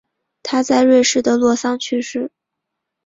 [0.41, 2.31] 他在瑞士的洛桑去世。